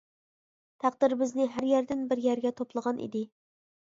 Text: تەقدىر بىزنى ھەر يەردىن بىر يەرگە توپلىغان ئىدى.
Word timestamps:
تەقدىر 0.85 1.13
بىزنى 1.19 1.45
ھەر 1.57 1.67
يەردىن 1.71 2.01
بىر 2.13 2.23
يەرگە 2.25 2.53
توپلىغان 2.61 3.03
ئىدى. 3.05 3.21